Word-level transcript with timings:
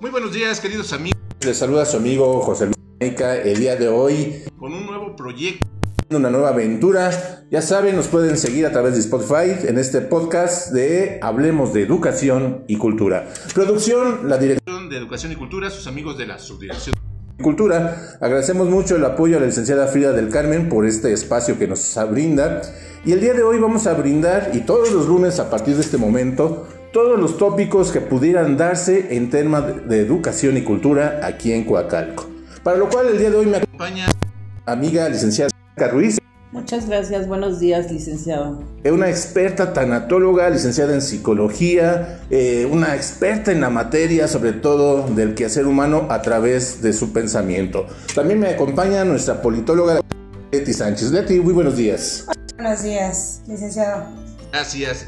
Muy 0.00 0.10
buenos 0.10 0.32
días, 0.32 0.60
queridos 0.60 0.94
amigos. 0.94 1.20
Les 1.44 1.58
saluda 1.58 1.84
su 1.84 1.98
amigo 1.98 2.40
José 2.40 2.64
Luis 2.64 2.76
Meca 3.00 3.36
el 3.36 3.60
día 3.60 3.76
de 3.76 3.88
hoy 3.88 4.44
con 4.58 4.72
un 4.72 4.86
nuevo 4.86 5.14
proyecto. 5.14 5.66
Una 6.08 6.30
nueva 6.30 6.48
aventura. 6.48 7.44
Ya 7.50 7.60
saben, 7.60 7.96
nos 7.96 8.08
pueden 8.08 8.38
seguir 8.38 8.64
a 8.64 8.72
través 8.72 8.94
de 8.94 9.00
Spotify 9.00 9.68
en 9.68 9.76
este 9.76 10.00
podcast 10.00 10.72
de 10.72 11.18
Hablemos 11.20 11.74
de 11.74 11.82
Educación 11.82 12.64
y 12.66 12.78
Cultura. 12.78 13.28
Producción, 13.52 14.26
la 14.26 14.38
Dirección 14.38 14.88
de 14.88 14.96
Educación 14.96 15.32
y 15.32 15.36
Cultura, 15.36 15.68
sus 15.68 15.86
amigos 15.86 16.16
de 16.16 16.26
la 16.26 16.38
Subdirección 16.38 16.96
Cultura. 17.42 18.16
Agradecemos 18.22 18.70
mucho 18.70 18.96
el 18.96 19.04
apoyo 19.04 19.36
a 19.36 19.40
la 19.40 19.46
licenciada 19.46 19.86
Frida 19.86 20.12
del 20.12 20.30
Carmen 20.30 20.70
por 20.70 20.86
este 20.86 21.12
espacio 21.12 21.58
que 21.58 21.68
nos 21.68 21.94
brinda. 22.10 22.62
Y 23.04 23.12
el 23.12 23.20
día 23.20 23.34
de 23.34 23.42
hoy 23.42 23.58
vamos 23.58 23.86
a 23.86 23.92
brindar, 23.92 24.52
y 24.54 24.60
todos 24.60 24.92
los 24.92 25.06
lunes 25.06 25.38
a 25.40 25.50
partir 25.50 25.74
de 25.74 25.82
este 25.82 25.98
momento, 25.98 26.66
todos 26.92 27.18
los 27.18 27.38
tópicos 27.38 27.92
que 27.92 28.00
pudieran 28.00 28.56
darse 28.56 29.16
en 29.16 29.30
temas 29.30 29.88
de 29.88 30.00
educación 30.00 30.56
y 30.56 30.62
cultura 30.62 31.20
aquí 31.22 31.52
en 31.52 31.64
Coacalco. 31.64 32.28
Para 32.62 32.76
lo 32.76 32.88
cual 32.88 33.08
el 33.08 33.18
día 33.18 33.30
de 33.30 33.36
hoy 33.36 33.46
me 33.46 33.58
acompaña 33.58 34.06
amiga 34.66 35.08
licenciada 35.08 35.50
Ruiz. 35.90 36.18
Muchas 36.52 36.88
gracias, 36.88 37.28
buenos 37.28 37.60
días, 37.60 37.92
licenciado. 37.92 38.64
Una 38.84 39.08
experta 39.08 39.72
tanatóloga, 39.72 40.50
licenciada 40.50 40.94
en 40.94 41.00
psicología, 41.00 42.22
eh, 42.28 42.66
una 42.70 42.96
experta 42.96 43.52
en 43.52 43.60
la 43.60 43.70
materia, 43.70 44.26
sobre 44.26 44.52
todo 44.52 45.06
del 45.14 45.34
quehacer 45.34 45.66
humano 45.66 46.08
a 46.10 46.22
través 46.22 46.82
de 46.82 46.92
su 46.92 47.12
pensamiento. 47.12 47.86
También 48.16 48.40
me 48.40 48.48
acompaña 48.48 49.04
nuestra 49.04 49.40
politóloga 49.40 50.00
Leti 50.50 50.72
Sánchez. 50.72 51.12
Leti, 51.12 51.38
muy 51.38 51.52
buenos 51.52 51.76
días. 51.76 52.26
Buenos 52.56 52.82
días, 52.82 53.42
licenciado. 53.46 54.06
Gracias. 54.52 55.06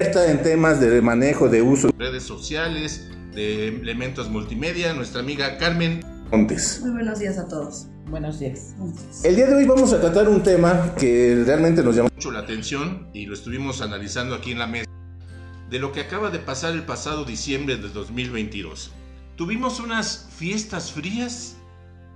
Experta 0.00 0.30
en 0.30 0.42
temas 0.42 0.80
de 0.80 1.02
manejo 1.02 1.50
de 1.50 1.60
uso 1.60 1.88
de 1.88 2.06
redes 2.06 2.22
sociales, 2.22 3.10
de 3.34 3.68
elementos 3.68 4.30
multimedia, 4.30 4.94
nuestra 4.94 5.20
amiga 5.20 5.58
Carmen 5.58 6.00
Montes. 6.32 6.80
Muy 6.80 6.92
buenos 6.92 7.18
días 7.18 7.36
a 7.36 7.46
todos. 7.46 7.86
Buenos 8.08 8.38
días. 8.40 8.74
El 9.24 9.36
día 9.36 9.46
de 9.46 9.56
hoy 9.56 9.66
vamos 9.66 9.92
a 9.92 10.00
tratar 10.00 10.26
un 10.30 10.42
tema 10.42 10.94
que 10.98 11.42
realmente 11.44 11.82
nos 11.82 11.96
llamó 11.96 12.08
mucho 12.14 12.30
la 12.30 12.38
atención 12.38 13.10
y 13.12 13.26
lo 13.26 13.34
estuvimos 13.34 13.82
analizando 13.82 14.34
aquí 14.34 14.52
en 14.52 14.60
la 14.60 14.66
mesa 14.66 14.88
de 15.68 15.78
lo 15.78 15.92
que 15.92 16.00
acaba 16.00 16.30
de 16.30 16.38
pasar 16.38 16.72
el 16.72 16.84
pasado 16.84 17.26
diciembre 17.26 17.76
de 17.76 17.90
2022. 17.90 18.92
¿Tuvimos 19.36 19.80
unas 19.80 20.30
fiestas 20.34 20.92
frías 20.92 21.56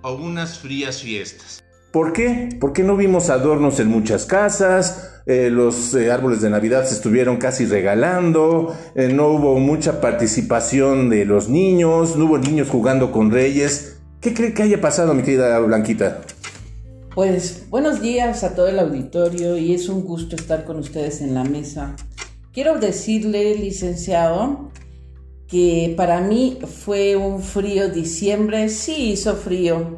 o 0.01 0.15
unas 0.15 0.59
frías 0.59 1.03
fiestas? 1.03 1.64
¿Por 1.95 2.13
qué? 2.13 2.49
Porque 2.59 2.83
no 2.83 2.97
vimos 2.97 3.31
adornos 3.31 3.79
en 3.79 3.87
muchas 3.87 4.27
casas, 4.27 5.13
eh, 5.27 5.49
los 5.49 5.95
eh, 5.95 6.11
árboles 6.11 6.41
de 6.41 6.51
Navidad 6.51 6.85
se 6.87 6.95
estuvieron 6.95 7.37
casi 7.37 7.67
regalando, 7.67 8.75
eh, 8.97 9.13
no 9.13 9.29
hubo 9.29 9.61
mucha 9.61 10.01
participación 10.01 11.09
de 11.09 11.25
los 11.25 11.49
niños, 11.49 12.17
no 12.17 12.25
hubo 12.25 12.39
niños 12.39 12.69
jugando 12.69 13.13
con 13.13 13.31
reyes. 13.31 13.99
¿Qué 14.21 14.35
cree 14.35 14.53
que 14.53 14.65
haya 14.65 14.81
pasado, 14.81 15.15
mi 15.15 15.23
querida 15.23 15.57
Blanquita? 15.61 16.23
Pues 17.15 17.67
buenos 17.71 18.03
días 18.03 18.43
a 18.43 18.57
todo 18.57 18.67
el 18.67 18.81
auditorio 18.81 19.57
y 19.57 19.73
es 19.73 19.89
un 19.89 20.03
gusto 20.03 20.35
estar 20.35 20.65
con 20.65 20.79
ustedes 20.79 21.21
en 21.21 21.33
la 21.33 21.45
mesa. 21.45 21.95
Quiero 22.53 22.81
decirle, 22.81 23.55
licenciado, 23.55 24.73
que 25.47 25.95
para 25.97 26.21
mí 26.23 26.59
fue 26.67 27.15
un 27.15 27.41
frío 27.41 27.89
diciembre, 27.89 28.69
sí 28.69 29.13
hizo 29.13 29.37
frío, 29.37 29.97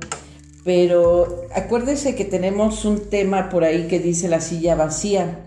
pero 0.66 1.44
acuérdese 1.54 2.16
que 2.16 2.24
tenemos 2.24 2.84
un 2.84 3.08
tema 3.08 3.50
por 3.50 3.62
ahí 3.62 3.86
que 3.86 4.00
dice 4.00 4.26
la 4.26 4.40
silla 4.40 4.74
vacía. 4.74 5.46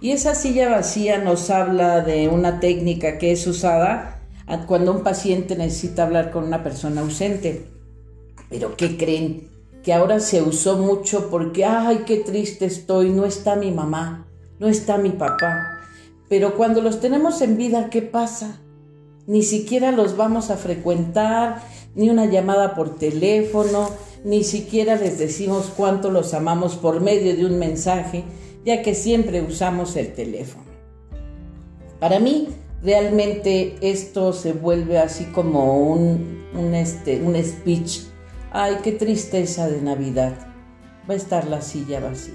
Y 0.00 0.12
esa 0.12 0.34
silla 0.34 0.70
vacía 0.70 1.18
nos 1.18 1.50
habla 1.50 2.00
de 2.00 2.28
una 2.28 2.60
técnica 2.60 3.18
que 3.18 3.30
es 3.30 3.46
usada 3.46 4.22
cuando 4.66 4.92
un 4.92 5.02
paciente 5.02 5.54
necesita 5.54 6.04
hablar 6.04 6.30
con 6.30 6.44
una 6.44 6.62
persona 6.62 7.02
ausente. 7.02 7.66
Pero 8.48 8.74
¿qué 8.74 8.96
creen? 8.96 9.50
Que 9.82 9.92
ahora 9.92 10.18
se 10.18 10.40
usó 10.40 10.78
mucho 10.78 11.28
porque, 11.28 11.66
ay, 11.66 12.04
qué 12.06 12.16
triste 12.16 12.64
estoy, 12.64 13.10
no 13.10 13.26
está 13.26 13.56
mi 13.56 13.70
mamá, 13.70 14.26
no 14.58 14.66
está 14.66 14.96
mi 14.96 15.10
papá. 15.10 15.78
Pero 16.30 16.54
cuando 16.56 16.80
los 16.80 17.00
tenemos 17.00 17.42
en 17.42 17.58
vida, 17.58 17.90
¿qué 17.90 18.00
pasa? 18.00 18.62
Ni 19.26 19.42
siquiera 19.42 19.92
los 19.92 20.16
vamos 20.16 20.48
a 20.48 20.56
frecuentar, 20.56 21.60
ni 21.94 22.08
una 22.08 22.24
llamada 22.24 22.74
por 22.74 22.96
teléfono, 22.96 23.90
ni 24.24 24.42
siquiera 24.42 24.96
les 24.96 25.18
decimos 25.18 25.72
cuánto 25.76 26.10
los 26.10 26.34
amamos 26.34 26.74
por 26.76 27.00
medio 27.00 27.36
de 27.36 27.46
un 27.46 27.58
mensaje, 27.58 28.24
ya 28.64 28.82
que 28.82 28.94
siempre 28.94 29.42
usamos 29.42 29.94
el 29.96 30.12
teléfono. 30.14 30.64
Para 32.00 32.18
mí, 32.18 32.48
realmente 32.82 33.76
esto 33.80 34.32
se 34.32 34.52
vuelve 34.52 34.98
así 34.98 35.26
como 35.26 35.92
un, 35.92 36.44
un, 36.54 36.74
este, 36.74 37.20
un 37.22 37.36
speech 37.42 38.00
Ay, 38.56 38.76
qué 38.84 38.92
tristeza 38.92 39.66
de 39.66 39.82
Navidad. 39.82 40.32
Va 41.10 41.14
a 41.14 41.16
estar 41.16 41.48
la 41.48 41.60
silla 41.60 41.98
vacía. 41.98 42.34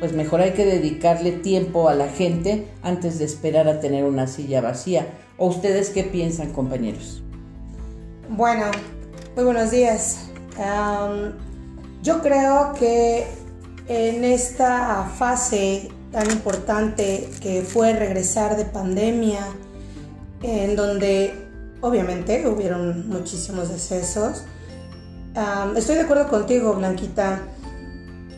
Pues 0.00 0.14
mejor 0.14 0.40
hay 0.40 0.52
que 0.52 0.64
dedicarle 0.64 1.30
tiempo 1.30 1.90
a 1.90 1.94
la 1.94 2.08
gente 2.08 2.68
antes 2.80 3.18
de 3.18 3.26
esperar 3.26 3.68
a 3.68 3.78
tener 3.78 4.04
una 4.04 4.28
silla 4.28 4.62
vacía. 4.62 5.06
¿O 5.36 5.48
ustedes 5.48 5.90
qué 5.90 6.04
piensan, 6.04 6.54
compañeros? 6.54 7.22
Bueno, 8.30 8.64
muy 9.34 9.44
buenos 9.44 9.70
días. 9.70 10.25
Yo 12.02 12.22
creo 12.22 12.72
que 12.78 13.26
en 13.88 14.24
esta 14.24 15.04
fase 15.18 15.90
tan 16.12 16.30
importante 16.30 17.28
que 17.40 17.62
fue 17.62 17.92
regresar 17.92 18.56
de 18.56 18.64
pandemia, 18.64 19.46
en 20.42 20.76
donde 20.76 21.34
obviamente 21.80 22.46
hubieron 22.48 23.08
muchísimos 23.08 23.68
decesos, 23.68 24.44
estoy 25.76 25.96
de 25.96 26.02
acuerdo 26.02 26.28
contigo, 26.28 26.74
Blanquita. 26.74 27.40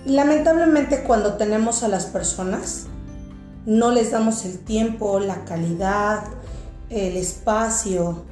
Lamentablemente 0.06 1.02
cuando 1.02 1.34
tenemos 1.34 1.82
a 1.82 1.88
las 1.88 2.06
personas, 2.06 2.86
no 3.66 3.90
les 3.92 4.10
damos 4.10 4.44
el 4.44 4.58
tiempo, 4.58 5.20
la 5.20 5.44
calidad, 5.44 6.24
el 6.88 7.16
espacio 7.16 8.24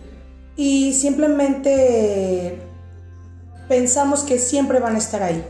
y 0.57 0.95
simplemente 0.95 2.66
pensamos 3.69 4.23
que 4.23 4.39
siempre 4.39 4.81
van 4.81 4.95
a 4.95 4.99
estar 4.99 5.23
ahí. 5.23 5.45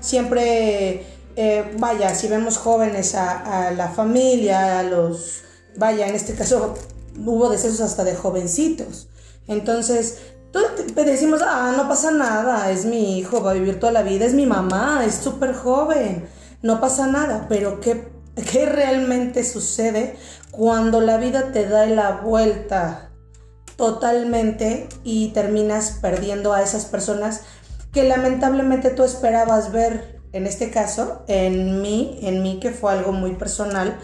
Siempre, 0.00 1.06
eh, 1.36 1.74
vaya, 1.78 2.14
si 2.14 2.28
vemos 2.28 2.58
jóvenes 2.58 3.14
a, 3.14 3.70
la 3.72 3.88
familia, 3.88 4.80
a 4.80 4.82
los, 4.82 5.42
vaya, 5.76 6.06
en 6.06 6.14
este 6.14 6.34
caso 6.34 6.74
hubo 7.24 7.48
decesos 7.48 7.80
hasta 7.80 8.04
de 8.04 8.14
jovencitos. 8.14 9.08
Entonces, 9.46 10.18
decimos, 10.94 11.40
ah, 11.42 11.74
no 11.76 11.88
pasa 11.88 12.10
nada, 12.10 12.70
es 12.70 12.84
mi 12.84 13.18
hijo, 13.18 13.42
va 13.42 13.52
a 13.52 13.54
vivir 13.54 13.80
toda 13.80 13.92
la 13.92 14.02
vida, 14.02 14.24
es 14.24 14.34
mi 14.34 14.46
mamá, 14.46 15.04
es 15.06 15.14
súper 15.14 15.54
joven, 15.54 16.28
no 16.62 16.80
pasa 16.80 17.06
nada, 17.06 17.46
pero 17.48 17.80
¿qué, 17.80 18.08
¿qué 18.50 18.66
realmente 18.66 19.44
sucede 19.44 20.16
cuando 20.50 21.00
la 21.00 21.18
vida 21.18 21.52
te 21.52 21.66
da 21.66 21.86
la 21.86 22.20
vuelta 22.22 23.10
totalmente 23.76 24.88
y 25.02 25.28
terminas 25.28 25.98
perdiendo 26.00 26.52
a 26.52 26.62
esas 26.62 26.84
personas 26.86 27.42
que 27.92 28.04
lamentablemente 28.04 28.90
tú 28.90 29.04
esperabas 29.04 29.72
ver, 29.72 30.20
en 30.32 30.46
este 30.46 30.70
caso, 30.70 31.22
en 31.28 31.80
mí, 31.80 32.18
en 32.22 32.42
mí 32.42 32.58
que 32.60 32.72
fue 32.72 32.92
algo 32.92 33.12
muy 33.12 33.36
personal, 33.36 33.98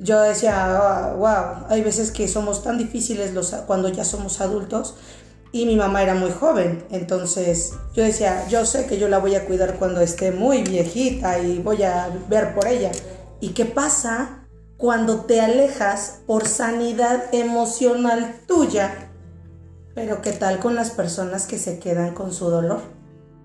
yo 0.00 0.20
decía, 0.20 1.14
wow, 1.16 1.26
ah, 1.26 1.66
hay 1.68 1.82
veces 1.82 2.10
que 2.10 2.26
somos 2.26 2.62
tan 2.62 2.78
difíciles 2.78 3.34
los, 3.34 3.50
cuando 3.66 3.88
ya 3.88 4.04
somos 4.04 4.40
adultos 4.40 4.94
y 5.52 5.66
mi 5.66 5.76
mamá 5.76 6.02
era 6.02 6.14
muy 6.14 6.30
joven, 6.30 6.84
entonces 6.90 7.74
yo 7.94 8.02
decía, 8.02 8.46
yo 8.48 8.64
sé 8.64 8.86
que 8.86 8.98
yo 8.98 9.08
la 9.08 9.18
voy 9.18 9.34
a 9.34 9.44
cuidar 9.44 9.76
cuando 9.78 10.00
esté 10.00 10.32
muy 10.32 10.62
viejita 10.62 11.38
y 11.38 11.58
voy 11.58 11.82
a 11.82 12.08
ver 12.28 12.54
por 12.54 12.66
ella. 12.66 12.90
¿Y 13.40 13.50
qué 13.50 13.64
pasa 13.64 14.46
cuando 14.76 15.20
te 15.20 15.40
alejas 15.40 16.20
por 16.26 16.48
sanidad 16.48 17.24
emocional 17.32 18.36
tuya? 18.46 19.09
Pero 19.94 20.22
¿qué 20.22 20.32
tal 20.32 20.60
con 20.60 20.74
las 20.74 20.90
personas 20.90 21.46
que 21.46 21.58
se 21.58 21.78
quedan 21.78 22.14
con 22.14 22.32
su 22.32 22.48
dolor, 22.48 22.80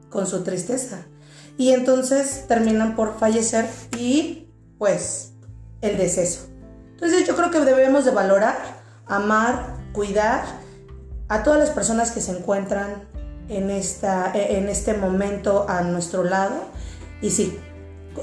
con 0.09 0.27
su 0.27 0.43
tristeza? 0.43 1.05
Y 1.57 1.71
entonces 1.71 2.45
terminan 2.47 2.95
por 2.95 3.17
fallecer 3.17 3.67
y 3.97 4.49
pues 4.77 5.33
el 5.81 5.97
deceso. 5.97 6.47
Entonces 6.91 7.27
yo 7.27 7.35
creo 7.35 7.51
que 7.51 7.59
debemos 7.61 8.05
de 8.05 8.11
valorar, 8.11 8.57
amar, 9.05 9.77
cuidar 9.93 10.43
a 11.27 11.43
todas 11.43 11.59
las 11.59 11.69
personas 11.71 12.11
que 12.11 12.21
se 12.21 12.31
encuentran 12.31 13.03
en, 13.49 13.69
esta, 13.69 14.31
e, 14.33 14.57
en 14.57 14.69
este 14.69 14.93
momento 14.93 15.65
a 15.67 15.81
nuestro 15.81 16.23
lado. 16.23 16.55
Y 17.21 17.31
sí, 17.31 17.57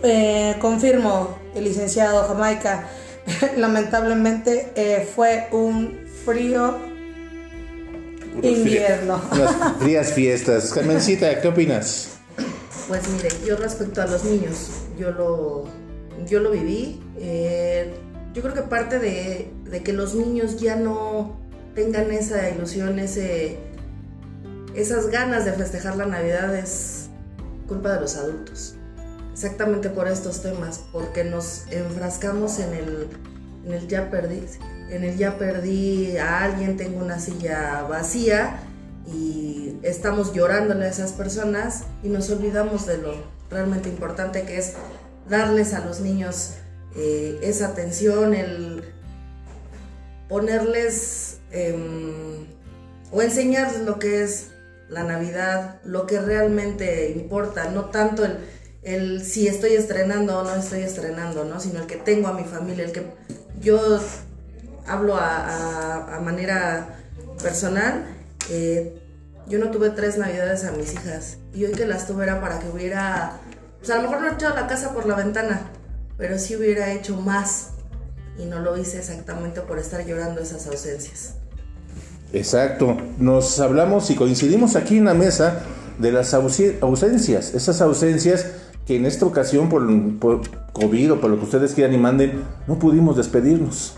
eh, 0.02 0.56
confirmo, 0.60 1.36
el 1.54 1.64
licenciado 1.64 2.26
Jamaica, 2.28 2.86
lamentablemente 3.56 4.72
eh, 4.74 5.08
fue 5.14 5.48
un 5.52 6.06
frío 6.24 6.91
invierno. 8.40 9.20
Las 9.38 9.76
frías 9.78 10.12
fiestas. 10.12 10.72
Carmencita, 10.72 11.40
¿qué 11.40 11.48
opinas? 11.48 12.18
Pues 12.88 13.08
mire, 13.08 13.28
yo 13.46 13.56
respecto 13.56 14.02
a 14.02 14.06
los 14.06 14.24
niños, 14.24 14.70
yo 14.98 15.10
lo, 15.10 15.64
yo 16.26 16.40
lo 16.40 16.50
viví. 16.50 17.00
Eh, 17.18 17.92
yo 18.34 18.42
creo 18.42 18.54
que 18.54 18.62
parte 18.62 18.98
de, 18.98 19.52
de 19.64 19.82
que 19.82 19.92
los 19.92 20.14
niños 20.14 20.58
ya 20.58 20.76
no 20.76 21.36
tengan 21.74 22.10
esa 22.10 22.48
ilusión, 22.50 22.98
ese, 22.98 23.58
esas 24.74 25.08
ganas 25.08 25.44
de 25.44 25.52
festejar 25.52 25.96
la 25.96 26.06
Navidad 26.06 26.54
es 26.56 27.08
culpa 27.68 27.94
de 27.94 28.00
los 28.00 28.16
adultos. 28.16 28.74
Exactamente 29.32 29.88
por 29.88 30.08
estos 30.08 30.42
temas, 30.42 30.84
porque 30.92 31.24
nos 31.24 31.64
enfrascamos 31.70 32.58
en 32.58 32.74
el, 32.74 33.08
en 33.64 33.72
el 33.72 33.88
ya 33.88 34.10
perdí, 34.10 34.42
en 34.92 35.04
el 35.04 35.16
ya 35.16 35.38
perdí 35.38 36.16
a 36.18 36.44
alguien, 36.44 36.76
tengo 36.76 37.02
una 37.02 37.18
silla 37.18 37.82
vacía 37.82 38.60
y 39.06 39.78
estamos 39.82 40.34
llorándole 40.34 40.84
a 40.84 40.88
esas 40.88 41.12
personas 41.12 41.84
y 42.02 42.08
nos 42.08 42.30
olvidamos 42.30 42.86
de 42.86 42.98
lo 42.98 43.14
realmente 43.50 43.88
importante 43.88 44.42
que 44.42 44.58
es 44.58 44.74
darles 45.28 45.72
a 45.72 45.84
los 45.84 46.00
niños 46.00 46.54
eh, 46.94 47.38
esa 47.42 47.68
atención, 47.68 48.34
el 48.34 48.84
ponerles 50.28 51.38
em, 51.50 52.46
o 53.10 53.22
enseñarles 53.22 53.80
lo 53.80 53.98
que 53.98 54.22
es 54.22 54.48
la 54.88 55.04
Navidad, 55.04 55.80
lo 55.84 56.06
que 56.06 56.20
realmente 56.20 57.10
importa, 57.10 57.70
no 57.70 57.86
tanto 57.86 58.26
el, 58.26 58.38
el 58.82 59.24
si 59.24 59.48
estoy 59.48 59.72
estrenando 59.72 60.38
o 60.38 60.44
no 60.44 60.54
estoy 60.54 60.80
estrenando, 60.80 61.44
¿no? 61.44 61.60
sino 61.60 61.80
el 61.80 61.86
que 61.86 61.96
tengo 61.96 62.28
a 62.28 62.34
mi 62.34 62.44
familia, 62.44 62.84
el 62.84 62.92
que 62.92 63.06
yo 63.60 63.98
hablo 64.86 65.16
a, 65.16 66.20
manera 66.22 66.98
personal. 67.42 68.04
Eh, 68.50 68.98
yo 69.48 69.58
no 69.58 69.70
tuve 69.70 69.90
tres 69.90 70.18
navidades 70.18 70.64
a 70.64 70.72
mis 70.72 70.92
hijas 70.92 71.38
y 71.52 71.64
hoy 71.64 71.72
que 71.72 71.86
las 71.86 72.06
tuve 72.06 72.24
era 72.24 72.40
para 72.40 72.60
que 72.60 72.68
hubiera, 72.68 73.40
pues 73.78 73.90
a 73.90 73.96
lo 73.96 74.02
mejor 74.02 74.20
no 74.20 74.28
he 74.28 74.34
echado 74.34 74.54
la 74.54 74.66
casa 74.66 74.94
por 74.94 75.06
la 75.06 75.16
ventana, 75.16 75.62
pero 76.16 76.38
sí 76.38 76.56
hubiera 76.56 76.92
hecho 76.92 77.16
más 77.16 77.70
y 78.38 78.46
no 78.46 78.60
lo 78.60 78.76
hice 78.76 78.98
exactamente 78.98 79.60
por 79.60 79.78
estar 79.78 80.04
llorando 80.06 80.40
esas 80.40 80.66
ausencias. 80.66 81.34
Exacto, 82.32 82.96
nos 83.18 83.60
hablamos 83.60 84.10
y 84.10 84.14
coincidimos 84.14 84.76
aquí 84.76 84.98
en 84.98 85.04
la 85.04 85.14
mesa 85.14 85.60
de 85.98 86.12
las 86.12 86.32
ausencias, 86.32 87.52
esas 87.54 87.80
ausencias 87.82 88.46
que 88.86 88.96
en 88.96 89.06
esta 89.06 89.26
ocasión 89.26 89.68
por, 89.68 89.86
por 90.18 90.40
COVID 90.72 91.12
o 91.12 91.20
por 91.20 91.30
lo 91.30 91.38
que 91.38 91.44
ustedes 91.44 91.74
quieran 91.74 91.94
y 91.94 91.98
manden, 91.98 92.42
no 92.66 92.78
pudimos 92.78 93.16
despedirnos. 93.16 93.96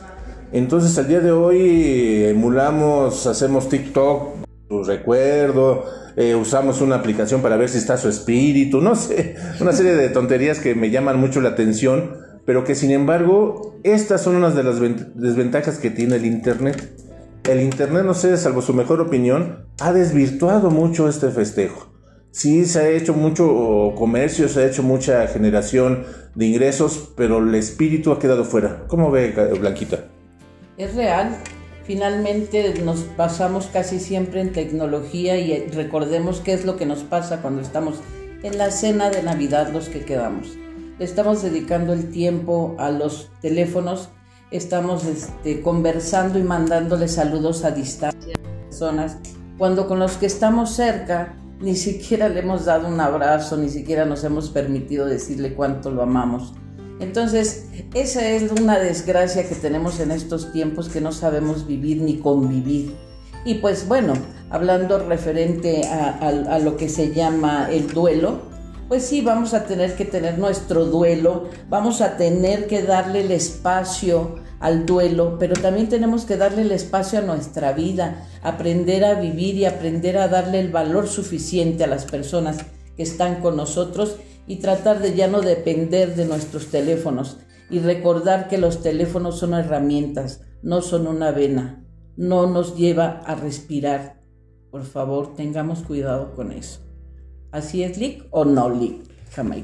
Entonces 0.55 0.97
al 0.99 1.09
día 1.09 1.19
de 1.19 1.33
hoy 1.33 2.23
emulamos, 2.27 3.27
hacemos 3.27 3.69
TikTok, 3.69 4.47
su 4.69 4.85
recuerdo, 4.85 5.85
eh, 6.15 6.37
usamos 6.37 6.81
una 6.81 6.95
aplicación 6.95 7.43
para 7.43 7.57
ver 7.57 7.69
si 7.69 7.79
está 7.79 7.97
su 7.97 8.09
espíritu, 8.09 8.81
no 8.81 8.95
sé, 8.95 9.35
una 9.61 9.73
serie 9.73 9.97
de 9.97 10.11
tonterías 10.11 10.61
que 10.61 10.77
me 10.77 10.93
llaman 10.93 11.19
mucho 11.19 11.41
la 11.41 11.49
atención, 11.49 12.19
pero 12.47 12.63
que 12.63 12.77
sin 12.77 12.93
embargo 12.93 13.81
estas 13.83 14.23
son 14.23 14.37
unas 14.37 14.55
de 14.55 14.63
las 14.63 14.77
desventajas 15.17 15.79
que 15.79 15.91
tiene 15.91 16.15
el 16.17 16.25
Internet. 16.25 17.01
El 17.51 17.61
Internet, 17.61 18.05
no 18.05 18.15
sé, 18.15 18.37
salvo 18.37 18.63
su 18.63 18.75
mejor 18.75 19.01
opinión, 19.01 19.67
ha 19.81 19.93
desvirtuado 19.93 20.71
mucho 20.71 21.09
este 21.09 21.31
festejo. 21.31 21.93
Sí, 22.31 22.65
se 22.67 22.79
ha 22.79 22.89
hecho 22.91 23.13
mucho 23.13 23.93
comercio, 23.97 24.49
se 24.49 24.61
ha 24.61 24.67
hecho 24.67 24.85
mucha 24.85 25.27
generación 25.27 26.05
de 26.37 26.47
ingresos, 26.47 27.13
pero 27.17 27.39
el 27.39 27.53
espíritu 27.57 28.13
ha 28.13 28.21
quedado 28.21 28.45
fuera. 28.45 28.85
¿Cómo 28.87 29.11
ve, 29.11 29.35
Blanquita? 29.59 30.14
Es 30.77 30.95
real, 30.95 31.37
Finalmente 31.85 32.81
nos 32.83 33.01
pasamos 33.01 33.67
casi 33.67 34.01
siempre 34.01 34.41
en 34.41 34.53
tecnología 34.53 35.39
y 35.39 35.69
recordemos 35.69 36.41
qué 36.41 36.55
es 36.55 36.65
lo 36.65 36.77
que 36.77 36.87
nos 36.87 37.01
pasa 37.01 37.43
cuando 37.43 37.61
estamos 37.61 37.97
en 38.43 38.57
la 38.57 38.71
cena 38.71 39.11
de 39.11 39.23
Navidad 39.23 39.71
los 39.71 39.91
que 39.91 40.05
quedamos. 40.05 40.49
estamos 40.99 41.43
dedicando 41.43 41.93
el 41.93 42.11
tiempo 42.11 42.75
a 42.79 42.91
los 42.91 43.31
teléfonos, 43.43 44.09
estamos 44.51 45.05
este, 45.05 45.61
conversando 45.61 46.39
y 46.39 46.43
mandándole 46.43 47.09
saludos 47.09 47.65
a 47.65 47.71
distancia 47.73 48.35
a 48.35 48.65
personas, 48.69 49.19
cuando 49.59 49.87
con 49.87 49.99
los 49.99 50.17
que 50.17 50.27
estamos 50.27 50.71
cerca 50.71 51.35
ni 51.61 51.77
siquiera 51.77 52.31
le 52.31 52.41
hemos 52.41 52.65
dado 52.65 52.89
un 52.89 52.99
abrazo, 52.99 53.59
ni 53.59 53.69
siquiera 53.69 54.07
nos 54.07 54.25
hemos 54.25 54.49
permitido 54.49 55.05
decirle 55.05 55.55
cuánto 55.55 55.91
lo 55.91 56.03
amamos. 56.03 56.55
Entonces, 57.05 57.67
esa 57.93 58.27
es 58.31 58.51
una 58.51 58.79
desgracia 58.79 59.47
que 59.47 59.55
tenemos 59.55 60.01
en 60.01 60.11
estos 60.11 60.53
tiempos 60.53 60.89
que 60.89 61.03
no 61.03 61.13
sabemos 61.13 61.67
vivir 61.67 62.01
ni 62.01 62.17
convivir. 62.17 62.95
Y 63.45 63.57
pues 63.57 63.87
bueno, 63.87 64.15
hablando 64.49 64.99
referente 64.99 65.83
a, 65.87 66.59
lo 66.61 66.79
que 66.79 66.89
se 66.89 67.13
llama 67.13 67.69
el 67.71 67.89
duelo, 67.89 68.39
pues 68.89 69.05
sí, 69.05 69.21
vamos 69.21 69.53
a 69.53 69.67
tener 69.67 69.97
que 69.97 70.07
tener 70.07 70.39
nuestro 70.39 70.87
duelo, 70.87 71.51
vamos 71.69 72.01
a 72.01 72.17
tener 72.17 72.67
que 72.69 72.83
darle 72.83 73.21
el 73.21 73.33
espacio 73.33 74.37
al 74.59 74.87
duelo, 74.87 75.37
pero 75.39 75.53
también 75.61 75.91
tenemos 75.91 76.25
que 76.25 76.39
darle 76.39 76.63
el 76.63 76.73
espacio 76.73 77.19
a 77.19 77.23
nuestra 77.23 77.75
vida, 77.75 78.27
aprender 78.43 79.05
a 79.05 79.21
vivir 79.21 79.57
y 79.57 79.67
aprender 79.67 80.17
a 80.17 80.29
darle 80.29 80.59
el 80.59 80.73
valor 80.73 81.07
suficiente 81.07 81.85
a 81.85 81.87
las 81.87 82.07
personas 82.07 82.65
que 82.97 83.03
están 83.03 83.43
con 83.43 83.59
nosotros 83.59 84.17
y 84.47 84.57
tratar 84.57 85.01
de 85.01 85.15
ya 85.15 85.29
no 85.29 85.41
depender 85.41 86.15
de 86.15 86.27
nuestros 86.27 86.67
teléfonos 86.67 87.39
y 87.71 87.79
recordar 87.79 88.49
que 88.49 88.59
los 88.59 88.83
teléfonos 88.83 89.39
son 89.39 89.55
herramientas, 89.55 90.43
no 90.63 90.83
son 90.83 91.07
una 91.07 91.31
vena, 91.31 91.85
no 92.17 92.47
nos 92.47 92.77
lleva 92.77 93.23
a 93.27 93.35
respirar. 93.35 94.21
Por 94.71 94.85
favor, 94.85 95.35
tengamos 95.35 95.81
cuidado 95.81 96.35
con 96.35 96.53
eso. 96.53 96.81
¿Así 97.53 97.83
es, 97.83 97.97
Lick 97.99 98.27
o 98.31 98.45
no, 98.45 98.69
Lick? 98.69 99.15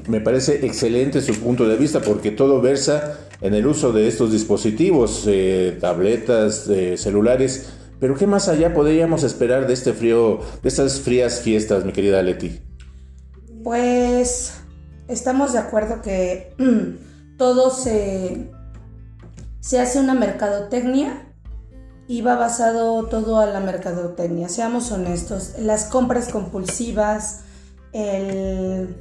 Me 0.07 0.19
parece 0.19 0.65
excelente 0.65 1.21
su 1.21 1.33
punto 1.35 1.67
de 1.67 1.77
vista 1.77 2.01
porque 2.01 2.31
todo 2.31 2.61
versa 2.61 3.19
en 3.39 3.53
el 3.53 3.65
uso 3.65 3.93
de 3.93 4.07
estos 4.07 4.31
dispositivos, 4.31 5.23
eh, 5.27 5.77
tabletas, 5.79 6.67
eh, 6.67 6.97
celulares. 6.97 7.71
Pero 7.99 8.15
¿qué 8.15 8.27
más 8.27 8.49
allá 8.49 8.73
podríamos 8.73 9.23
esperar 9.23 9.67
de 9.67 9.73
este 9.73 9.93
frío, 9.93 10.39
de 10.61 10.67
estas 10.67 10.99
frías 10.99 11.39
fiestas, 11.39 11.85
mi 11.85 11.93
querida 11.93 12.21
Leti? 12.21 12.59
Pues 13.63 14.60
estamos 15.07 15.53
de 15.53 15.59
acuerdo 15.59 16.01
que 16.01 16.55
todo 17.37 17.71
se, 17.71 18.51
se 19.59 19.79
hace 19.79 19.99
una 19.99 20.13
mercadotecnia 20.13 21.27
y 22.07 22.21
va 22.21 22.35
basado 22.35 23.05
todo 23.07 23.39
a 23.39 23.45
la 23.45 23.59
mercadotecnia. 23.59 24.49
Seamos 24.49 24.91
honestos, 24.91 25.55
las 25.59 25.85
compras 25.85 26.29
compulsivas, 26.29 27.41
el... 27.93 28.95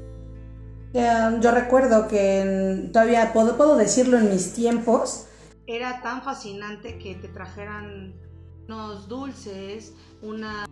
Yo 0.93 1.53
recuerdo 1.53 2.09
que 2.09 2.89
todavía 2.93 3.33
puedo, 3.33 3.57
puedo 3.57 3.77
decirlo 3.77 4.19
en 4.19 4.29
mis 4.29 4.53
tiempos, 4.55 5.29
era 5.75 6.03
tan 6.03 6.23
fascinante 6.23 6.99
que 6.99 7.15
te 7.15 7.29
trajeran 7.29 8.13
unos 8.67 9.09
dulces, 9.09 9.95
una 10.23 10.67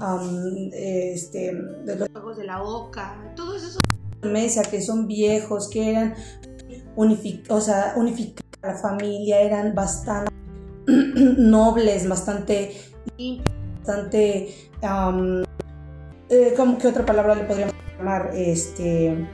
um, 0.00 0.70
este, 0.72 1.54
de 1.54 1.96
los 1.96 2.08
juegos 2.10 2.36
de 2.38 2.44
la 2.44 2.60
boca, 2.60 3.14
todos 3.36 3.62
esos 3.62 3.78
mesa 4.22 4.62
que 4.62 4.80
son 4.82 5.06
viejos, 5.06 5.68
que 5.70 5.90
eran 5.90 6.14
unific 6.96 7.50
o 7.50 7.60
sea, 7.60 7.94
unificar 7.96 8.44
la 8.62 8.74
familia, 8.76 9.40
eran 9.40 9.74
bastante 9.74 10.32
nobles, 10.86 12.08
bastante 12.08 12.76
bastante 13.78 14.70
um, 14.82 15.42
eh, 16.28 16.54
¿cómo, 16.56 16.76
¿qué 16.78 16.88
otra 16.88 17.06
palabra 17.06 17.34
le 17.34 17.44
podríamos 17.44 17.74
llamar? 17.98 18.30
Este 18.34 19.28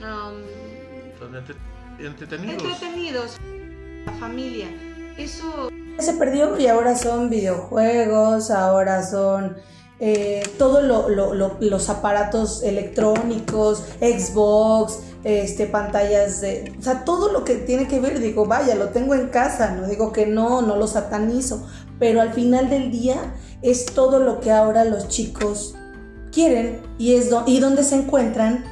um, 0.00 0.44
entretenidos. 2.04 2.62
Entretenidos, 2.62 3.36
la 4.06 4.12
familia. 4.12 4.68
Eso 5.18 5.70
se 5.98 6.14
perdió 6.14 6.58
y 6.58 6.66
ahora 6.66 6.96
son 6.96 7.30
videojuegos, 7.30 8.50
ahora 8.50 9.02
son 9.02 9.56
eh, 10.00 10.42
todos 10.58 10.82
los 11.60 11.88
aparatos 11.88 12.62
electrónicos, 12.62 13.84
Xbox, 14.00 14.98
este, 15.22 15.66
pantallas 15.66 16.40
de... 16.40 16.74
O 16.78 16.82
sea, 16.82 17.04
todo 17.04 17.32
lo 17.32 17.44
que 17.44 17.54
tiene 17.56 17.88
que 17.88 18.00
ver, 18.00 18.20
digo, 18.20 18.46
vaya, 18.46 18.74
lo 18.74 18.88
tengo 18.90 19.14
en 19.14 19.28
casa, 19.28 19.70
no 19.70 19.86
digo 19.86 20.12
que 20.12 20.26
no, 20.26 20.62
no 20.62 20.76
lo 20.76 20.86
satanizo, 20.86 21.66
pero 21.98 22.20
al 22.20 22.32
final 22.32 22.68
del 22.68 22.90
día 22.90 23.34
es 23.62 23.86
todo 23.86 24.18
lo 24.18 24.40
que 24.40 24.50
ahora 24.50 24.84
los 24.84 25.08
chicos 25.08 25.74
quieren 26.32 26.82
y 26.98 27.14
es 27.14 27.30
y 27.46 27.60
donde 27.60 27.84
se 27.84 27.94
encuentran 27.94 28.64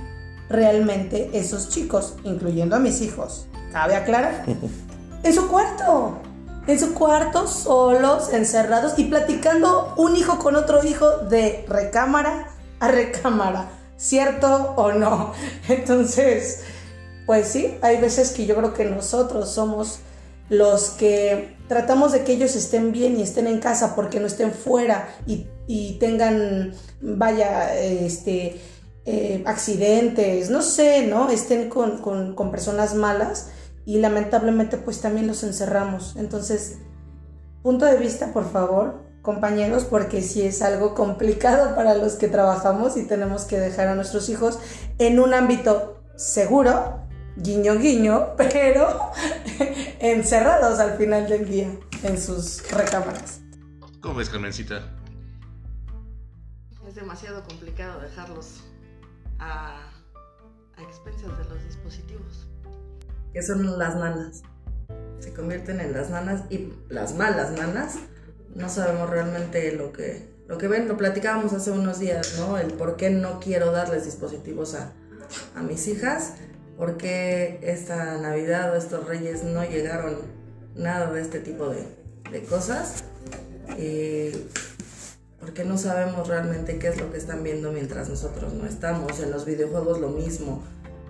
realmente 0.49 1.31
esos 1.33 1.69
chicos, 1.71 2.17
incluyendo 2.25 2.77
a 2.77 2.79
mis 2.79 3.01
hijos. 3.01 3.47
¿Cabe 3.73 3.97
aclarar? 3.97 4.45
en 5.23 5.33
su 5.33 5.49
cuarto 5.49 6.21
en 6.67 6.79
su 6.79 6.95
cuarto, 6.95 7.47
solos, 7.47 8.33
encerrados 8.33 8.95
y 8.97 9.05
platicando 9.05 9.95
un 9.97 10.17
hijo 10.17 10.39
con 10.39 10.57
otro 10.57 10.85
hijo 10.85 11.09
de 11.19 11.65
recámara 11.69 12.49
a 12.79 12.89
recámara, 12.89 13.71
¿cierto 13.97 14.75
o 14.77 14.93
no? 14.93 15.33
Entonces, 15.69 16.63
pues 17.27 17.49
sí, 17.49 17.77
hay 17.83 18.01
veces 18.01 18.31
que 18.31 18.47
yo 18.47 18.55
creo 18.57 18.75
que 18.75 18.85
nosotros 18.85 19.51
somos 19.51 20.01
los 20.49 20.91
que 20.91 21.57
tratamos 21.69 22.13
de 22.13 22.25
que 22.25 22.33
ellos 22.33 22.55
estén 22.57 22.93
bien 22.93 23.19
y 23.19 23.23
estén 23.23 23.47
en 23.47 23.59
casa 23.59 23.95
porque 23.95 24.21
no 24.21 24.27
estén 24.27 24.53
fuera 24.53 25.09
y, 25.27 25.97
tengan, 25.99 26.75
vaya, 27.01 27.75
este, 27.75 28.61
eh, 29.07 29.43
accidentes, 29.47 30.51
no 30.51 30.61
sé, 30.61 31.07
¿no? 31.07 31.31
Estén 31.31 31.71
con, 31.71 32.03
con 32.35 32.51
personas 32.51 32.95
malas 32.95 33.49
y 33.85 33.99
lamentablemente 33.99 34.77
pues 34.77 35.01
también 35.01 35.27
los 35.27 35.43
encerramos. 35.43 36.15
Entonces, 36.17 36.79
punto 37.63 37.85
de 37.85 37.97
vista, 37.97 38.33
por 38.33 38.51
favor, 38.51 39.03
compañeros, 39.23 39.85
porque 39.85 40.21
sí 40.23 40.43
es 40.43 40.63
algo 40.63 40.95
complicado 40.95 41.75
para 41.75 41.95
los 41.95 42.15
que 42.15 42.29
trabajamos 42.29 42.97
y 42.97 43.07
tenemos 43.07 43.45
que 43.45 43.59
dejar 43.59 43.89
a 43.89 43.95
nuestros 43.95 44.29
hijos 44.29 44.59
en 44.99 45.21
un 45.21 45.35
ámbito 45.35 46.03
seguro, 46.17 47.01
guiño 47.37 47.79
guiño, 47.79 48.35
pero 48.37 49.13
encerrados 50.01 50.79
al 50.79 50.97
final 50.99 51.29
del 51.29 51.49
día 51.49 51.71
en 52.03 52.21
sus 52.21 52.69
recámaras. 52.71 53.41
¿Cómo 54.01 54.17
ves, 54.17 54.29
Carmencita? 54.29 54.83
Es 56.87 56.97
demasiado 56.97 57.43
complicado 57.45 58.01
dejarlos 58.01 58.65
a, 59.39 59.91
a 60.77 60.83
expensas 60.83 61.39
de 61.39 61.45
los 61.45 61.65
dispositivos. 61.65 62.52
Que 63.33 63.43
son 63.43 63.79
las 63.79 63.97
nanas. 63.97 64.43
Se 65.21 65.33
convierten 65.33 65.81
en 65.81 65.93
las 65.93 66.11
nanas 66.11 66.43
y 66.51 66.73
las 66.89 67.15
malas 67.15 67.53
nanas 67.53 67.97
no 68.55 68.69
sabemos 68.69 69.09
realmente 69.09 69.73
lo 69.73 69.93
que, 69.93 70.29
lo 70.49 70.59
que 70.59 70.69
ven. 70.69 70.89
Lo 70.89 70.97
platicábamos 70.97 71.53
hace 71.53 71.71
unos 71.71 71.99
días, 71.99 72.37
¿no? 72.39 72.59
El 72.59 72.73
por 72.75 72.97
qué 72.97 73.11
no 73.11 73.41
quiero 73.41 73.73
darles 73.73 74.05
dispositivos 74.05 74.75
a, 74.75 74.93
a 75.57 75.63
mis 75.63 75.89
hijas, 75.89 76.35
por 76.77 76.97
qué 76.97 77.61
esta 77.63 78.19
Navidad 78.19 78.73
o 78.73 78.77
estos 78.77 79.07
reyes 79.07 79.45
no 79.45 79.65
llegaron 79.65 80.17
nada 80.75 81.11
de 81.13 81.21
este 81.21 81.41
tipo 81.41 81.69
de, 81.69 81.87
de 82.31 82.43
cosas. 82.45 83.05
Eh, 83.79 84.49
porque 85.41 85.65
no 85.65 85.77
sabemos 85.77 86.29
realmente 86.29 86.79
qué 86.79 86.89
es 86.89 87.01
lo 87.01 87.11
que 87.11 87.19
están 87.19 87.43
viendo 87.43 87.73
mientras 87.73 88.09
nosotros 88.09 88.53
no 88.53 88.67
estamos. 88.67 89.19
En 89.19 89.31
los 89.31 89.45
videojuegos 89.45 90.01
lo 90.01 90.11
mismo. 90.11 90.63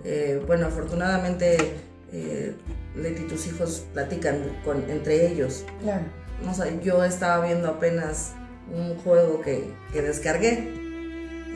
Eh, 0.05 0.43
bueno, 0.47 0.67
afortunadamente 0.67 1.77
eh, 2.13 2.55
Leti 2.95 3.23
y 3.23 3.27
tus 3.27 3.47
hijos 3.47 3.85
platican 3.93 4.39
con, 4.65 4.89
entre 4.91 5.27
ellos. 5.29 5.65
Claro. 5.83 6.05
No 6.45 6.55
sé, 6.55 6.79
yo 6.83 7.05
estaba 7.05 7.45
viendo 7.45 7.69
apenas 7.69 8.33
un 8.75 8.97
juego 8.99 9.41
que, 9.41 9.73
que 9.93 10.03
descargué. 10.03 10.73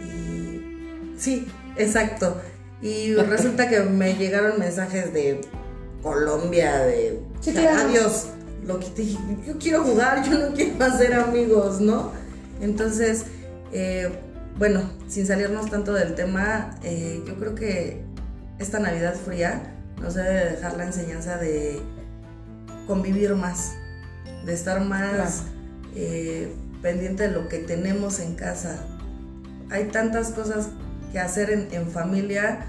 Y 0.05 1.15
sí, 1.19 1.47
exacto. 1.77 2.41
Y 2.81 3.15
resulta 3.29 3.69
que 3.69 3.81
me 3.81 4.15
llegaron 4.15 4.59
mensajes 4.59 5.13
de 5.13 5.41
Colombia, 6.03 6.79
de 6.81 7.21
Sí, 7.41 7.53
claro. 7.53 7.89
adiós. 7.89 8.29
Lo 8.67 8.81
quité 8.81 9.03
y 9.03 9.07
dije, 9.07 9.23
yo 9.47 9.59
quiero 9.59 9.85
jugar, 9.85 10.29
yo 10.29 10.39
no 10.39 10.55
quiero 10.55 10.85
hacer 10.85 11.15
amigos, 11.15 11.81
¿no? 11.81 12.11
Entonces, 12.61 13.27
eh, 13.73 14.11
bueno, 14.59 14.91
sin 15.07 15.27
salirnos 15.27 15.71
tanto 15.71 15.93
del 15.93 16.15
tema, 16.15 16.77
eh, 16.83 17.23
yo 17.27 17.37
creo 17.37 17.55
que 17.55 18.03
esta 18.59 18.81
Navidad 18.81 19.15
fría 19.15 19.76
nos 20.01 20.15
debe 20.15 20.51
dejar 20.53 20.77
la 20.77 20.85
enseñanza 20.85 21.39
de 21.39 21.81
convivir 22.87 23.35
más, 23.35 23.73
de 24.45 24.53
estar 24.53 24.81
más 24.85 25.11
Claro. 25.11 25.31
eh, 25.95 26.53
pendiente 26.83 27.29
de 27.29 27.31
lo 27.35 27.49
que 27.49 27.59
tenemos 27.59 28.21
en 28.21 28.35
casa. 28.35 28.85
Hay 29.71 29.87
tantas 29.87 30.31
cosas 30.31 30.69
que 31.13 31.19
hacer 31.19 31.51
en, 31.51 31.69
en 31.73 31.91
familia, 31.91 32.67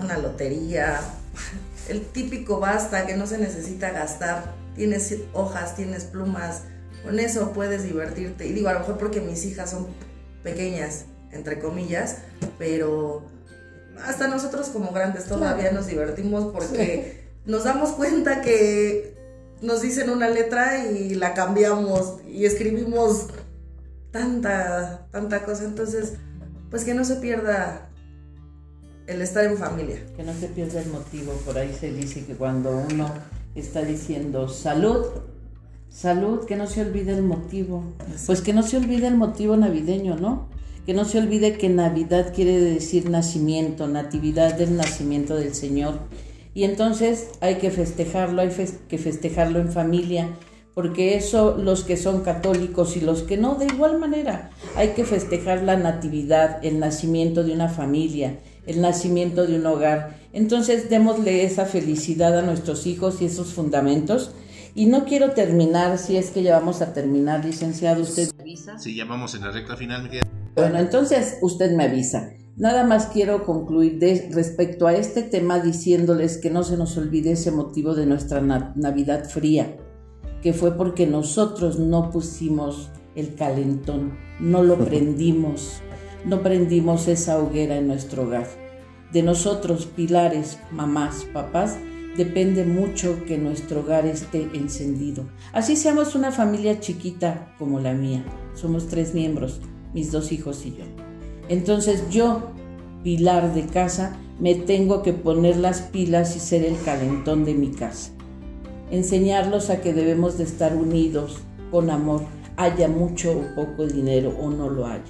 una 0.00 0.16
lotería, 0.16 1.00
el 1.88 2.06
típico 2.06 2.60
basta 2.60 3.06
que 3.06 3.16
no 3.16 3.26
se 3.26 3.38
necesita 3.38 3.90
gastar, 3.90 4.54
tienes 4.76 5.14
hojas, 5.32 5.74
tienes 5.76 6.04
plumas, 6.04 6.62
con 7.04 7.18
eso 7.18 7.52
puedes 7.52 7.82
divertirte. 7.82 8.46
Y 8.46 8.52
digo, 8.52 8.68
a 8.68 8.74
lo 8.74 8.80
mejor 8.80 8.98
porque 8.98 9.20
mis 9.20 9.44
hijas 9.44 9.70
son 9.70 9.88
pequeñas, 10.42 11.04
entre 11.32 11.58
comillas, 11.58 12.18
pero 12.58 13.26
hasta 14.04 14.28
nosotros 14.28 14.68
como 14.68 14.92
grandes 14.92 15.24
todavía 15.26 15.64
Claro. 15.64 15.76
nos 15.76 15.86
divertimos 15.86 16.52
porque 16.52 17.28
nos 17.46 17.64
damos 17.64 17.90
cuenta 17.90 18.40
que 18.42 19.16
nos 19.62 19.82
dicen 19.82 20.10
una 20.10 20.28
letra 20.28 20.86
y 20.86 21.14
la 21.14 21.34
cambiamos 21.34 22.16
y 22.28 22.44
escribimos 22.44 23.26
tanta, 24.10 25.06
tanta 25.10 25.44
cosa. 25.44 25.64
Entonces, 25.64 26.14
pues 26.70 26.84
que 26.84 26.94
no 26.94 27.04
se 27.04 27.16
pierda 27.16 27.88
el 29.06 29.22
estar 29.22 29.44
en 29.44 29.56
familia. 29.56 29.98
Que 30.16 30.22
no 30.22 30.32
se 30.34 30.48
pierda 30.48 30.80
el 30.80 30.90
motivo. 30.90 31.32
Por 31.44 31.58
ahí 31.58 31.74
se 31.78 31.92
dice 31.92 32.24
que 32.24 32.34
cuando 32.34 32.70
uno 32.90 33.08
está 33.54 33.82
diciendo 33.82 34.48
salud, 34.48 35.06
salud, 35.88 36.44
que 36.44 36.56
no 36.56 36.66
se 36.66 36.82
olvide 36.82 37.12
el 37.12 37.22
motivo. 37.22 37.82
Pues 38.26 38.42
que 38.42 38.52
no 38.52 38.62
se 38.62 38.76
olvide 38.76 39.06
el 39.06 39.16
motivo 39.16 39.56
navideño, 39.56 40.16
¿no? 40.16 40.48
Que 40.88 40.94
no 40.94 41.04
se 41.04 41.18
olvide 41.18 41.58
que 41.58 41.68
Navidad 41.68 42.32
quiere 42.34 42.58
decir 42.58 43.10
nacimiento, 43.10 43.88
natividad 43.88 44.54
del 44.54 44.74
nacimiento 44.74 45.36
del 45.36 45.54
Señor. 45.54 45.98
Y 46.54 46.64
entonces 46.64 47.28
hay 47.42 47.56
que 47.56 47.70
festejarlo, 47.70 48.40
hay 48.40 48.48
que 48.88 48.96
festejarlo 48.96 49.58
en 49.58 49.70
familia, 49.70 50.30
porque 50.72 51.14
eso 51.14 51.58
los 51.58 51.84
que 51.84 51.98
son 51.98 52.22
católicos 52.22 52.96
y 52.96 53.02
los 53.02 53.22
que 53.22 53.36
no, 53.36 53.56
de 53.56 53.66
igual 53.66 53.98
manera, 53.98 54.48
hay 54.76 54.94
que 54.94 55.04
festejar 55.04 55.62
la 55.62 55.76
natividad, 55.76 56.64
el 56.64 56.78
nacimiento 56.78 57.44
de 57.44 57.52
una 57.52 57.68
familia, 57.68 58.38
el 58.66 58.80
nacimiento 58.80 59.46
de 59.46 59.56
un 59.56 59.66
hogar. 59.66 60.16
Entonces 60.32 60.88
démosle 60.88 61.44
esa 61.44 61.66
felicidad 61.66 62.38
a 62.38 62.40
nuestros 62.40 62.86
hijos 62.86 63.20
y 63.20 63.26
esos 63.26 63.52
fundamentos. 63.52 64.30
Y 64.74 64.86
no 64.86 65.04
quiero 65.04 65.32
terminar, 65.32 65.98
si 65.98 66.16
es 66.16 66.30
que 66.30 66.42
ya 66.42 66.58
vamos 66.58 66.80
a 66.80 66.94
terminar, 66.94 67.44
licenciado, 67.44 68.00
usted 68.00 68.30
avisa. 68.40 68.78
Si 68.78 68.96
ya 68.96 69.04
vamos 69.04 69.34
en 69.34 69.42
la 69.42 69.50
recta 69.50 69.76
final, 69.76 70.08
mi. 70.08 70.18
Bueno, 70.62 70.78
entonces 70.78 71.38
usted 71.42 71.72
me 71.76 71.84
avisa. 71.84 72.30
Nada 72.56 72.84
más 72.84 73.06
quiero 73.06 73.44
concluir 73.44 73.98
de- 73.98 74.28
respecto 74.32 74.86
a 74.86 74.94
este 74.94 75.22
tema 75.22 75.60
diciéndoles 75.60 76.38
que 76.38 76.50
no 76.50 76.64
se 76.64 76.76
nos 76.76 76.96
olvide 76.96 77.32
ese 77.32 77.50
motivo 77.52 77.94
de 77.94 78.06
nuestra 78.06 78.40
na- 78.40 78.72
Navidad 78.76 79.24
fría, 79.28 79.76
que 80.42 80.52
fue 80.52 80.76
porque 80.76 81.06
nosotros 81.06 81.78
no 81.78 82.10
pusimos 82.10 82.90
el 83.14 83.34
calentón, 83.34 84.18
no 84.40 84.62
lo 84.62 84.76
prendimos, 84.84 85.80
no 86.24 86.42
prendimos 86.42 87.06
esa 87.08 87.38
hoguera 87.38 87.76
en 87.76 87.86
nuestro 87.86 88.24
hogar. 88.24 88.46
De 89.12 89.22
nosotros, 89.22 89.86
pilares, 89.86 90.58
mamás, 90.72 91.24
papás, 91.32 91.76
depende 92.16 92.64
mucho 92.64 93.24
que 93.24 93.38
nuestro 93.38 93.80
hogar 93.80 94.04
esté 94.04 94.48
encendido. 94.52 95.28
Así 95.52 95.76
seamos 95.76 96.16
una 96.16 96.32
familia 96.32 96.80
chiquita 96.80 97.54
como 97.58 97.78
la 97.78 97.94
mía. 97.94 98.24
Somos 98.54 98.88
tres 98.88 99.14
miembros, 99.14 99.60
mis 99.98 100.12
dos 100.12 100.30
hijos 100.30 100.64
y 100.64 100.70
yo. 100.76 100.84
Entonces 101.48 102.08
yo, 102.08 102.52
pilar 103.02 103.52
de 103.52 103.66
casa, 103.66 104.16
me 104.38 104.54
tengo 104.54 105.02
que 105.02 105.12
poner 105.12 105.56
las 105.56 105.82
pilas 105.82 106.36
y 106.36 106.38
ser 106.38 106.64
el 106.64 106.80
calentón 106.84 107.44
de 107.44 107.54
mi 107.54 107.72
casa. 107.72 108.12
Enseñarlos 108.92 109.70
a 109.70 109.80
que 109.80 109.92
debemos 109.92 110.38
de 110.38 110.44
estar 110.44 110.76
unidos, 110.76 111.40
con 111.72 111.90
amor, 111.90 112.22
haya 112.56 112.86
mucho 112.86 113.32
o 113.32 113.54
poco 113.56 113.86
dinero 113.86 114.32
o 114.38 114.50
no 114.50 114.70
lo 114.70 114.86
haya. 114.86 115.02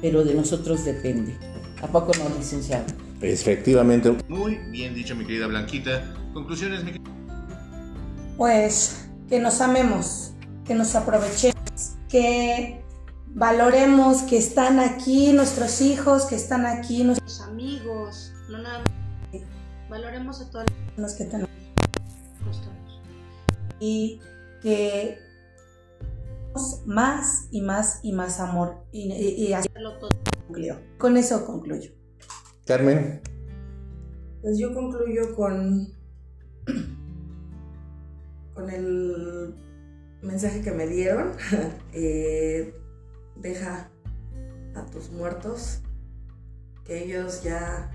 Pero 0.00 0.24
de 0.24 0.34
nosotros 0.34 0.86
depende. 0.86 1.36
¿A 1.82 1.86
poco 1.86 2.12
no, 2.18 2.34
licenciado? 2.38 2.86
Efectivamente. 3.20 4.16
Muy 4.28 4.56
bien 4.70 4.94
dicho, 4.94 5.14
mi 5.14 5.26
querida 5.26 5.48
Blanquita. 5.48 6.14
Conclusiones, 6.32 6.82
mi 6.82 6.92
querida. 6.92 7.10
Pues 8.38 9.06
que 9.28 9.38
nos 9.38 9.60
amemos, 9.60 10.32
que 10.64 10.74
nos 10.74 10.94
aprovechemos, 10.94 11.54
que 12.08 12.80
valoremos 13.34 14.22
que 14.22 14.38
están 14.38 14.80
aquí 14.80 15.32
nuestros 15.32 15.80
hijos, 15.80 16.26
que 16.26 16.34
están 16.36 16.66
aquí 16.66 17.04
nuestros 17.04 17.40
amigos, 17.42 18.32
no 18.50 18.58
nada 18.58 18.78
más. 18.80 19.42
Valoremos 19.88 20.40
a 20.40 20.50
todas 20.50 20.66
las 20.70 20.78
personas 20.86 21.14
que 21.14 21.24
tenemos. 21.24 21.50
Y 23.80 24.20
que 24.62 25.18
más 26.84 27.46
y 27.50 27.60
más 27.62 28.00
y 28.02 28.12
más 28.12 28.40
amor 28.40 28.84
y, 28.92 29.10
y- 29.12 29.46
y 29.46 29.52
hacerlo 29.52 29.98
todo. 29.98 30.10
Con 30.98 31.16
eso 31.16 31.46
concluyo. 31.46 31.90
Carmen. 32.66 33.20
Pues 34.42 34.58
yo 34.58 34.74
concluyo 34.74 35.34
con, 35.34 35.92
con 38.54 38.70
el 38.70 39.54
mensaje 40.22 40.60
que 40.62 40.72
me 40.72 40.86
dieron. 40.86 41.32
Eh, 41.92 42.74
deja 43.40 43.90
a 44.74 44.86
tus 44.86 45.10
muertos, 45.10 45.80
que 46.84 47.04
ellos 47.04 47.42
ya, 47.42 47.90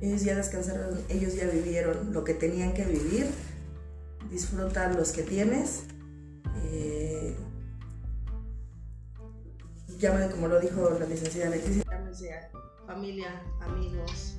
ellos 0.00 0.22
ya 0.22 0.36
descansaron, 0.36 0.98
ellos 1.08 1.34
ya 1.34 1.46
vivieron 1.46 2.12
lo 2.12 2.24
que 2.24 2.34
tenían 2.34 2.74
que 2.74 2.84
vivir. 2.84 3.26
Disfruta 4.30 4.92
los 4.92 5.12
que 5.12 5.22
tienes. 5.22 5.84
Eh, 6.64 7.36
como 10.30 10.48
lo 10.48 10.60
dijo 10.60 10.90
la 10.90 11.06
licenciada 11.06 11.50
Leticia, 11.50 11.82
llámense 11.90 12.32
a 12.32 12.50
familia, 12.86 13.42
amigos. 13.60 14.36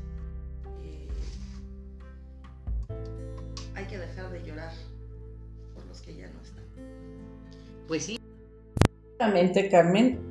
eh, 0.82 1.08
hay 3.76 3.86
que 3.86 3.98
dejar 3.98 4.32
de 4.32 4.44
llorar 4.44 4.72
por 5.74 5.86
los 5.86 6.02
que 6.02 6.16
ya 6.16 6.30
no 6.30 6.42
están. 6.42 6.64
Pues 7.88 8.06
sí. 8.06 8.20
Exactamente, 9.14 9.70
Carmen, 9.70 10.29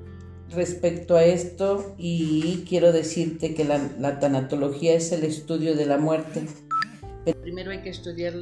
respecto 0.51 1.17
a 1.17 1.25
esto, 1.25 1.95
y 1.99 2.65
quiero 2.69 2.93
decirte 2.93 3.55
que 3.55 3.65
la, 3.65 4.19
tanatología 4.19 4.95
es 4.95 5.13
el 5.13 5.25
estudio 5.25 5.77
de 5.77 5.87
la 5.87 5.99
muerte. 5.99 6.47
Pero 7.25 7.41
primero 7.41 7.71
hay 7.71 7.83
que 7.83 7.91
estudiarla 7.91 8.41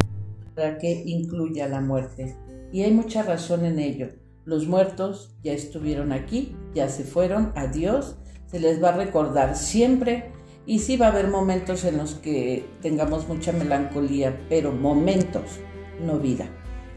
para 0.55 0.79
que 0.79 1.03
incluya 1.07 1.69
la 1.69 1.81
muerte. 1.81 2.37
y 2.73 2.83
hay 2.83 2.93
mucha 2.93 3.23
razón 3.23 3.65
en 3.65 3.79
ello. 3.79 4.09
Los 4.45 4.67
muertos 4.67 5.35
ya 5.43 5.53
estuvieron 5.53 6.13
aquí, 6.13 6.55
ya 6.75 6.89
se 6.89 7.03
fueron, 7.03 7.53
adiós, 7.57 8.17
se 8.47 8.61
les 8.61 8.83
va 8.83 8.91
a 8.91 8.97
recordar 8.97 9.57
siempre 9.57 10.31
y 10.67 10.81
sí 10.81 10.97
va 10.97 11.07
a 11.07 11.11
haber 11.11 11.29
momentos 11.29 11.85
en 11.85 11.97
los 11.97 12.15
que 12.15 12.65
tengamos 12.83 13.29
mucha 13.29 13.53
melancolía, 13.53 14.39
pero 14.49 14.73
momentos, 14.73 15.59
no 16.01 16.19
vida. 16.19 16.49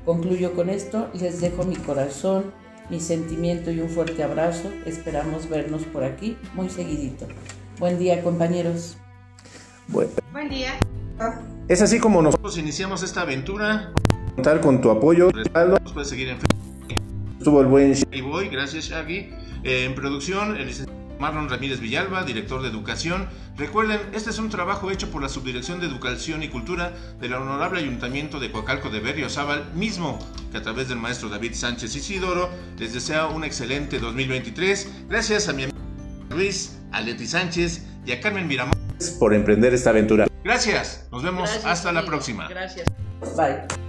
Concluyo 0.06 0.54
con 0.54 0.70
esto, 0.70 1.10
les 1.14 1.42
dejo 1.42 1.64
mi 1.64 1.76
corazón, 1.76 2.54
mi 2.90 3.00
sentimiento 3.00 3.72
y 3.72 3.80
un 3.80 3.90
fuerte 3.90 4.24
abrazo. 4.24 4.72
Esperamos 4.86 5.50
vernos 5.50 5.84
por 5.84 6.04
aquí 6.04 6.38
muy 6.54 6.70
seguidito. 6.70 7.28
Buen 7.80 7.98
día 8.00 8.22
compañeros. 8.24 8.98
Bueno, 9.88 10.12
Buen 10.32 10.50
día. 10.50 10.74
es 11.68 11.82
así 11.82 12.00
como 12.00 12.22
nos 12.22 12.34
Nosotros 12.34 12.58
iniciamos 12.58 13.04
esta 13.04 13.22
aventura. 13.22 13.92
contar 14.36 14.62
con 14.62 14.82
tu 14.82 14.90
apoyo. 14.90 15.30
Respaldo. 15.32 15.78
Nos 15.84 15.94
puedes 15.94 16.10
seguir 16.10 16.30
en 16.30 16.38
Facebook. 16.38 16.60
Estuvo 17.38 17.62
el 17.62 17.68
buen 17.68 17.94
Ahí 18.12 18.22
voy, 18.22 18.50
gracias 18.50 18.86
Shaggy. 18.86 19.30
Eh, 19.64 19.86
en 19.86 19.96
producción, 19.96 20.58
el 20.58 20.68
licenciado 20.68 20.99
Marlon 21.20 21.50
Ramírez 21.50 21.80
Villalba, 21.80 22.24
director 22.24 22.62
de 22.62 22.70
Educación. 22.70 23.28
Recuerden, 23.58 24.00
este 24.14 24.30
es 24.30 24.40
un 24.40 24.50
trabajo 24.50 24.90
hecho 24.90 25.12
por 25.12 25.22
la 25.22 25.30
Subdirección 25.30 25.80
de 25.80 25.88
Educación 25.88 26.42
y 26.44 26.48
Cultura 26.48 26.94
del 27.20 27.34
Honorable 27.34 27.82
Ayuntamiento 27.82 28.40
de 28.40 28.52
Coacalco 28.52 28.90
de 28.90 29.02
Berriozábal, 29.02 29.72
mismo 29.76 30.18
que 30.52 30.58
a 30.58 30.62
través 30.62 30.90
del 30.90 30.98
maestro 30.98 31.30
David 31.30 31.54
Sánchez 31.54 31.96
Isidoro 31.96 32.50
les 32.78 32.94
desea 32.94 33.28
un 33.28 33.44
excelente 33.44 34.00
2023. 34.00 35.08
Gracias 35.10 35.50
a 35.50 35.54
mi 35.54 35.64
amigo 35.64 35.78
Luis, 36.30 36.80
a 36.92 37.02
Leti 37.02 37.28
Sánchez 37.28 37.86
y 38.06 38.12
a 38.14 38.22
Carmen 38.22 38.48
Miramón. 38.48 38.74
por 39.20 39.34
emprender 39.34 39.74
esta 39.74 39.90
aventura. 39.92 40.28
Gracias, 40.44 41.08
nos 41.12 41.22
vemos 41.22 41.50
Gracias, 41.50 41.66
hasta 41.66 41.92
la 41.92 42.06
próxima. 42.06 42.48
Gracias. 42.48 42.86
Bye. 43.36 43.89